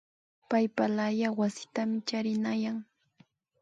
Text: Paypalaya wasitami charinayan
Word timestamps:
Paypalaya 0.49 1.27
wasitami 1.39 1.97
charinayan 2.07 2.77